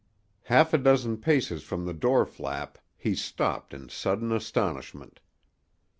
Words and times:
Half 0.45 0.73
a 0.73 0.79
dozen 0.79 1.17
paces 1.17 1.61
from 1.61 1.85
the 1.85 1.93
door 1.93 2.25
flap 2.25 2.79
he 2.97 3.13
stopped 3.13 3.71
in 3.71 3.87
sudden 3.89 4.31
astonishment. 4.31 5.19